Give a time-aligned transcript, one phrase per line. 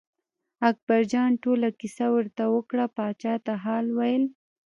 [0.69, 4.23] اکبرجان ټوله کیسه ورته وکړه پاچا ته حال ویل.